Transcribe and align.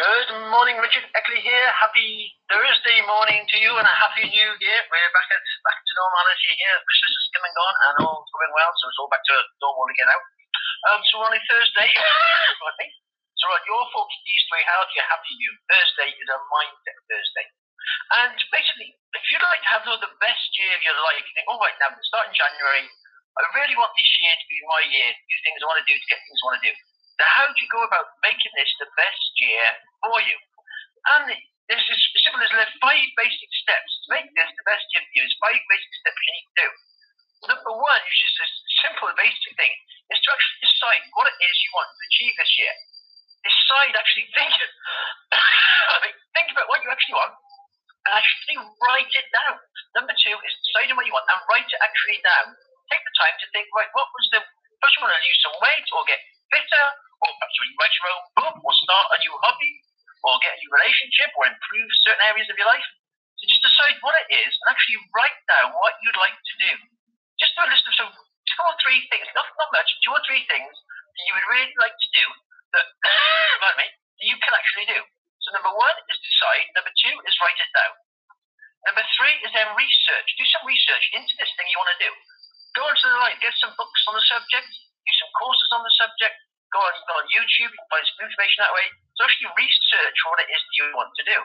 Good 0.00 0.32
morning, 0.48 0.80
Richard 0.80 1.04
Eckley 1.12 1.44
here. 1.44 1.68
Happy 1.76 2.32
Thursday 2.48 3.04
morning 3.04 3.44
to 3.52 3.56
you 3.60 3.68
and 3.76 3.84
a 3.84 3.92
happy 4.00 4.24
new 4.32 4.50
year. 4.56 4.80
We're 4.88 5.12
back 5.12 5.28
at 5.28 5.44
back 5.60 5.76
to 5.76 5.92
normality 5.92 6.56
here. 6.56 6.72
Christmas 6.88 7.20
is 7.20 7.28
coming 7.36 7.52
on 7.60 7.72
and 7.84 7.92
all's 8.08 8.24
going 8.32 8.52
well, 8.56 8.72
so 8.80 8.88
it's 8.88 8.96
all 8.96 9.12
back 9.12 9.20
to 9.28 9.36
normal 9.60 9.84
again 9.92 10.08
now. 10.08 10.20
Um, 10.88 11.04
so 11.04 11.20
we're 11.20 11.28
on 11.28 11.36
a 11.36 11.42
Thursday. 11.44 11.92
so 13.44 13.44
on 13.52 13.60
your 13.68 13.84
40 13.92 14.08
days 14.24 14.42
to 14.48 14.52
a 14.56 14.60
healthy, 14.72 15.04
happy 15.04 15.34
new. 15.36 15.52
Thursday 15.68 16.08
is 16.16 16.28
a 16.32 16.38
mindset 16.48 16.96
Thursday. 17.04 17.46
And 18.24 18.40
basically, 18.56 18.96
if 18.96 19.22
you'd 19.28 19.44
like 19.44 19.60
to 19.68 19.72
have 19.76 19.84
the 19.84 20.12
best 20.16 20.48
year 20.64 20.80
of 20.80 20.80
your 20.80 20.96
life, 20.96 21.28
you 21.28 21.32
think, 21.36 21.44
oh, 21.44 21.60
right, 21.60 21.76
now, 21.76 21.92
starting 22.08 22.32
January, 22.32 22.88
I 22.88 23.40
really 23.52 23.76
want 23.76 23.92
this 24.00 24.12
year 24.24 24.32
to 24.32 24.46
be 24.48 24.64
my 24.64 24.80
year, 24.96 25.12
do 25.12 25.36
things 25.44 25.60
I 25.60 25.68
want 25.68 25.84
to 25.84 25.88
do, 25.92 25.92
to 25.92 26.08
get 26.08 26.24
things 26.24 26.40
I 26.40 26.44
want 26.48 26.56
to 26.56 26.66
do. 26.72 26.74
So 27.20 27.22
how 27.36 27.44
do 27.52 27.58
you 27.60 27.68
go 27.68 27.84
about 27.84 28.16
making 28.24 28.48
this 28.56 28.72
the 28.80 28.88
best 28.96 29.28
year 29.44 29.89
for 30.00 30.18
you? 30.24 30.36
And 31.16 31.32
this 31.68 31.84
is 31.86 32.00
simple 32.24 32.40
there's 32.40 32.76
five 32.82 33.08
basic 33.14 33.50
steps 33.62 33.90
to 34.04 34.06
make 34.16 34.28
this 34.34 34.50
the 34.52 34.64
best 34.66 34.84
year 34.90 35.04
for 35.04 35.12
you. 35.14 35.22
There's 35.22 35.40
five 35.40 35.60
basic 35.70 35.92
steps 36.02 36.18
you 36.18 36.32
need 36.34 36.48
to 36.50 36.56
do. 36.56 36.68
Number 37.48 37.72
one, 37.72 38.02
which 38.04 38.20
is 38.20 38.34
a 38.36 38.46
simple, 38.84 39.08
basic 39.16 39.52
thing, 39.56 39.72
is 40.12 40.20
to 40.20 40.28
actually 40.28 40.60
decide 40.60 41.02
what 41.16 41.30
it 41.30 41.36
is 41.40 41.56
you 41.64 41.72
want 41.72 41.88
to 41.88 42.00
achieve 42.04 42.34
this 42.36 42.52
year. 42.60 42.74
Decide, 43.40 43.96
actually 43.96 44.28
think, 44.36 44.52
think 46.36 46.48
about 46.52 46.68
what 46.68 46.84
you 46.84 46.92
actually 46.92 47.16
want, 47.16 47.32
and 48.04 48.12
actually 48.12 48.60
write 48.60 49.12
it 49.16 49.28
down. 49.32 49.56
Number 49.96 50.12
two 50.20 50.36
is 50.36 50.54
deciding 50.68 51.00
what 51.00 51.08
you 51.08 51.16
want 51.16 51.24
and 51.32 51.40
write 51.48 51.64
it 51.64 51.80
actually 51.80 52.20
down. 52.20 52.52
Take 52.92 53.00
the 53.00 53.14
time 53.16 53.36
to 53.40 53.46
think, 53.56 53.72
right, 53.72 53.88
what 53.96 54.12
was 54.12 54.26
the 54.36 54.44
first 54.84 54.96
one? 55.00 55.08
I 55.08 55.16
lose 55.16 55.40
some 55.40 55.56
weight 55.64 55.88
or 55.96 56.04
get 56.04 56.20
fitter 56.52 56.86
or 57.20 57.30
perhaps 57.36 57.56
you 57.56 57.76
write 57.76 57.94
your 58.00 58.08
own 58.10 58.24
book, 58.36 58.56
or 58.64 58.72
start 58.80 59.06
a 59.12 59.16
new 59.20 59.34
hobby, 59.44 59.72
or 60.24 60.36
get 60.44 60.56
a 60.56 60.60
new 60.60 60.70
relationship, 60.72 61.30
or 61.36 61.48
improve 61.48 61.88
certain 62.04 62.24
areas 62.28 62.48
of 62.52 62.56
your 62.60 62.68
life. 62.68 62.86
So 63.40 63.48
just 63.48 63.64
decide 63.64 63.96
what 64.04 64.16
it 64.20 64.28
is 64.36 64.52
and 64.52 64.68
actually 64.68 65.00
write 65.16 65.38
down 65.48 65.72
what 65.80 65.96
you'd 66.04 66.20
like 66.20 66.36
to 66.36 66.54
do. 66.60 66.72
Just 67.40 67.56
do 67.56 67.64
a 67.64 67.72
list 67.72 67.88
of 67.88 67.96
some 67.96 68.12
two 68.12 68.62
or 68.68 68.76
three 68.84 69.00
things, 69.08 69.24
not, 69.32 69.48
not 69.56 69.72
much, 69.72 69.88
two 70.04 70.12
or 70.12 70.20
three 70.28 70.44
things 70.44 70.72
that 70.76 71.24
you 71.24 71.32
would 71.32 71.48
really 71.48 71.72
like 71.80 71.96
to 71.96 72.08
do 72.12 72.24
that, 72.76 72.86
pardon 73.64 73.80
me, 73.80 73.88
that 73.88 74.26
you 74.28 74.36
can 74.36 74.52
actually 74.52 74.86
do. 74.92 75.00
So 75.40 75.56
number 75.56 75.72
one 75.72 75.96
is 76.12 76.20
decide. 76.20 76.68
Number 76.76 76.92
two 76.92 77.16
is 77.24 77.34
write 77.40 77.56
it 77.56 77.72
down. 77.72 77.96
Number 78.88 79.04
three 79.16 79.36
is 79.44 79.52
then 79.56 79.72
research. 79.76 80.28
Do 80.36 80.44
some 80.44 80.64
research 80.68 81.04
into 81.16 81.32
this 81.40 81.52
thing 81.56 81.68
you 81.68 81.80
want 81.80 81.92
to 81.96 82.00
do. 82.00 82.12
Go 82.76 82.84
onto 82.86 83.08
the 83.08 83.18
line, 83.18 83.36
get 83.40 83.56
some 83.60 83.72
books 83.74 84.00
on 84.08 84.14
the 84.14 84.24
subject, 84.28 84.68
do 84.68 85.12
some 85.16 85.32
courses 85.36 85.70
on 85.74 85.82
the 85.82 85.94
subject, 85.96 86.36
go 86.70 86.78
on, 86.78 86.94
go 87.08 87.14
on 87.18 87.26
YouTube, 87.34 87.66
you 87.66 87.76
can 87.76 87.88
find 87.90 88.04
some 88.06 88.20
information 88.30 88.58
that 88.62 88.72
way. 88.72 88.86
So 89.20 89.28
actually 89.28 89.52
research 89.52 90.16
what 90.32 90.40
it 90.40 90.48
is 90.48 90.64
that 90.64 90.76
you 90.80 90.88
want 90.96 91.12
to 91.12 91.24
do. 91.28 91.36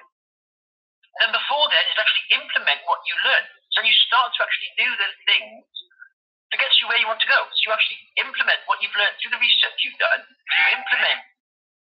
And 1.19 1.27
then 1.27 1.35
before 1.35 1.67
then 1.67 1.83
is 1.91 1.99
actually 1.99 2.39
implement 2.39 2.79
what 2.87 3.03
you 3.03 3.19
learn. 3.19 3.43
So 3.75 3.83
you 3.83 3.91
start 4.07 4.31
to 4.31 4.47
actually 4.47 4.71
do 4.79 4.87
the 4.95 5.11
things 5.27 5.67
to 5.67 6.55
get 6.55 6.71
you 6.79 6.87
where 6.87 7.03
you 7.03 7.07
want 7.11 7.19
to 7.19 7.27
go. 7.27 7.35
So 7.51 7.59
you 7.67 7.75
actually 7.75 7.99
implement 8.15 8.63
what 8.71 8.79
you've 8.79 8.95
learned 8.95 9.19
through 9.19 9.35
the 9.35 9.43
research 9.43 9.75
you've 9.83 9.99
done. 9.99 10.23
You 10.23 10.63
implement 10.71 11.19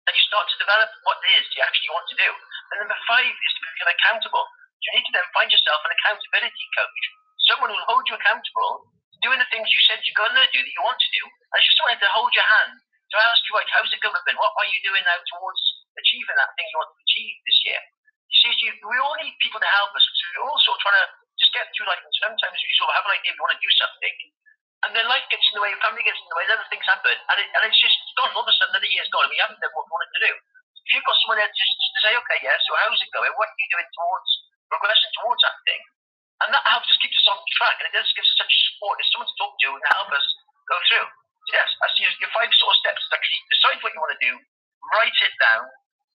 and 0.10 0.14
you 0.18 0.24
start 0.34 0.50
to 0.50 0.58
develop 0.58 0.90
what 1.06 1.22
it 1.30 1.38
is 1.38 1.46
you 1.54 1.62
actually 1.62 1.94
want 1.94 2.10
to 2.10 2.18
do. 2.18 2.30
And 2.74 2.78
number 2.82 2.98
five 3.06 3.30
is 3.30 3.54
to 3.54 3.62
become 3.62 3.94
accountable. 3.94 4.50
You 4.82 4.98
need 4.98 5.06
to 5.06 5.14
then 5.14 5.30
find 5.30 5.54
yourself 5.54 5.78
an 5.86 5.94
accountability 5.94 6.66
coach, 6.74 7.02
someone 7.54 7.70
who 7.70 7.78
will 7.78 7.86
hold 7.86 8.10
you 8.10 8.18
accountable 8.18 8.90
to 8.90 9.18
doing 9.22 9.38
the 9.38 9.46
things 9.54 9.70
you 9.70 9.82
said 9.86 10.02
you're 10.02 10.18
going 10.18 10.34
to 10.34 10.50
do 10.50 10.58
that 10.58 10.74
you 10.74 10.82
want 10.82 10.98
to 10.98 11.12
do. 11.14 11.22
And 11.54 11.62
just 11.62 11.78
someone 11.78 12.02
to 12.02 12.10
hold 12.18 12.34
your 12.34 12.50
hand 12.50 12.82
to 12.82 13.18
ask 13.22 13.46
you, 13.46 13.54
like, 13.54 13.70
how's 13.70 13.94
it 13.94 14.02
going? 14.02 14.18
What 14.18 14.54
are 14.58 14.70
you 14.74 14.82
doing 14.82 15.06
now 15.06 15.22
towards 15.22 15.62
achieving 16.14 16.38
that 16.38 16.53
thing 16.53 16.69
you 16.69 16.78
want 16.78 16.94
to 16.94 17.02
achieve 17.02 17.36
this 17.42 17.59
year? 17.66 17.81
You 18.30 18.38
see, 18.38 18.53
you, 18.69 18.72
we 18.86 18.97
all 19.02 19.17
need 19.17 19.33
people 19.42 19.58
to 19.58 19.72
help 19.73 19.89
us. 19.97 20.06
We're 20.38 20.45
all 20.45 20.61
sort 20.61 20.78
of 20.78 20.81
trying 20.86 21.02
to 21.02 21.08
just 21.42 21.53
get 21.58 21.66
through, 21.73 21.89
like, 21.89 22.02
sometimes 22.22 22.58
you 22.61 22.69
sort 22.78 22.94
of 22.94 23.02
have 23.02 23.06
an 23.09 23.18
idea 23.18 23.34
you 23.34 23.41
want 23.41 23.57
to 23.57 23.62
do 23.62 23.74
something, 23.74 24.16
and 24.85 24.91
then 24.94 25.06
life 25.09 25.25
gets 25.34 25.41
in 25.50 25.57
the 25.57 25.63
way, 25.66 25.73
family 25.81 26.06
gets 26.06 26.22
in 26.22 26.29
the 26.29 26.38
way, 26.38 26.46
other 26.46 26.69
things 26.69 26.85
happen, 26.85 27.18
and, 27.18 27.38
it, 27.41 27.50
and 27.50 27.62
it's 27.66 27.81
just 27.81 27.97
gone. 28.13 28.29
All 28.38 28.46
of 28.46 28.50
a 28.50 28.53
sudden, 28.53 28.78
another 28.78 28.90
year's 28.90 29.09
gone, 29.09 29.25
and 29.25 29.34
we 29.34 29.41
haven't 29.41 29.57
done 29.57 29.73
what 29.73 29.90
we 29.90 29.94
wanted 29.96 30.13
to 30.13 30.22
do. 30.29 30.34
If 30.84 30.90
you've 30.94 31.07
got 31.07 31.18
someone 31.23 31.40
there 31.41 31.50
just, 31.50 31.73
to 31.81 32.00
say, 32.06 32.13
okay, 32.13 32.38
yeah, 32.46 32.57
so 32.62 32.78
how's 32.78 33.02
it 33.02 33.09
going? 33.16 33.34
What 33.34 33.50
are 33.50 33.57
you 33.57 33.69
doing 33.73 33.90
towards 33.90 34.29
progressing 34.69 35.13
towards 35.18 35.41
that 35.41 35.57
thing? 35.66 35.81
And 36.44 36.50
that 36.52 36.66
helps 36.68 36.91
us 36.91 37.00
keep 37.00 37.16
us 37.16 37.29
on 37.31 37.40
track, 37.57 37.79
and 37.81 37.88
it 37.90 37.96
does 37.96 38.12
give 38.13 38.28
us 38.28 38.35
such 38.35 38.53
support. 38.69 39.00
There's 39.00 39.09
someone 39.16 39.31
to 39.31 39.38
talk 39.40 39.53
to 39.56 39.69
and 39.73 39.84
help 39.96 40.09
us 40.12 40.25
go 40.68 40.78
through. 40.91 41.07
Yes, 41.56 41.69
I 41.79 41.88
see 41.96 42.03
your 42.03 42.31
five 42.35 42.52
sort 42.56 42.72
of 42.75 42.79
steps 42.84 43.03
is 43.03 43.12
actually 43.16 43.41
decide 43.52 43.79
what 43.79 43.91
you 43.96 44.00
want 44.03 44.16
to 44.16 44.23
do, 44.23 44.34
write 44.96 45.18
it 45.23 45.35
down, 45.40 45.63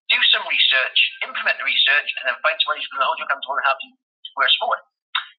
do 0.09 0.19
some 0.33 0.45
research, 0.49 0.99
implement 1.25 1.57
the 1.61 1.67
research, 1.69 2.09
and 2.21 2.23
then 2.29 2.37
find 2.41 2.57
someone 2.61 2.81
who's 2.81 2.89
going 2.93 3.05
to 3.05 3.09
hold 3.09 3.19
you 3.21 3.27
accountable 3.29 3.57
and 3.61 3.67
help 3.69 3.81
you 3.85 3.93
progress 4.35 4.55
forward. 4.61 4.81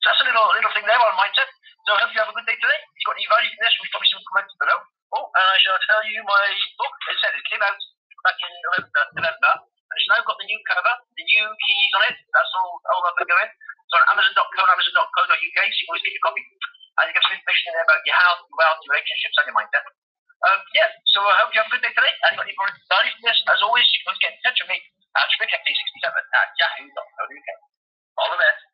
So 0.01 0.05
that's 0.13 0.21
a 0.23 0.27
little 0.29 0.47
little 0.55 0.73
thing 0.73 0.85
there 0.87 1.01
on 1.01 1.13
mindset. 1.19 1.49
So 1.85 1.97
I 1.97 2.05
hope 2.05 2.13
you 2.13 2.21
have 2.21 2.31
a 2.31 2.35
good 2.37 2.47
day 2.47 2.55
today. 2.55 2.79
If 2.79 2.95
you've 3.01 3.09
got 3.09 3.17
any 3.17 3.27
value 3.27 3.49
from 3.51 3.61
this, 3.65 3.73
we've 3.81 3.91
probably 3.91 4.11
some 4.13 4.23
comments 4.29 4.53
below. 4.55 4.79
Oh, 5.09 5.25
and 5.25 5.47
I 5.49 5.57
shall 5.59 5.79
tell 5.89 6.01
you 6.05 6.21
my 6.21 6.45
book. 6.77 6.95
It 7.09 7.17
said 7.17 7.33
it 7.33 7.45
came 7.49 7.63
out 7.65 7.79
back 8.23 8.37
in 8.39 8.51
November, 8.61 9.03
November 9.17 9.53
and 9.89 9.97
it's 9.97 10.09
now 10.09 10.21
got 10.21 10.37
the 10.37 10.45
new 10.45 10.59
cover, 10.69 10.95
the 11.17 11.25
new 11.25 11.45
keys 11.49 11.91
on 11.97 12.03
it. 12.13 12.17
That's 12.29 12.53
all, 12.61 12.77
all 12.77 13.03
up 13.09 13.17
and 13.17 13.25
going. 13.25 13.49
So 13.89 13.97
on 13.97 14.05
Amazon.co 14.13 14.61
and 14.61 14.69
Amazon.co.uk, 14.69 15.33
so 15.33 15.61
you 15.65 15.81
can 15.81 15.89
always 15.89 16.05
get 16.05 16.13
your 16.13 16.25
copy 16.29 16.43
and 16.45 17.05
you 17.09 17.13
get 17.17 17.25
some 17.25 17.33
information 17.33 17.65
in 17.65 17.73
there 17.73 17.87
about 17.89 18.01
your 18.05 18.17
health, 18.21 18.41
your 18.45 18.57
wealth, 18.61 18.79
your 18.85 18.91
relationships, 18.93 19.35
and 19.41 19.45
your 19.49 19.57
mindset. 19.57 19.85
Um, 20.39 20.59
yeah, 20.71 20.87
so 21.11 21.19
I 21.19 21.35
hope 21.43 21.51
you 21.51 21.59
have 21.59 21.67
a 21.67 21.73
good 21.75 21.83
day 21.83 21.91
today. 21.91 22.13
And 22.31 22.39
if 22.39 22.55
you're 22.55 22.71
excited 22.71 23.11
for 23.19 23.23
this, 23.27 23.39
as 23.51 23.59
always, 23.59 23.83
you 23.91 23.99
can 24.07 24.15
get 24.23 24.31
in 24.35 24.39
touch 24.45 24.59
with 24.63 24.71
me 24.71 24.79
at 24.79 25.27
trick 25.35 25.51
at 25.51 25.61
67 25.67 25.75
at 26.07 26.47
yahoo.co.uk. 26.55 27.49
All 28.19 28.29
the 28.31 28.39
best. 28.39 28.68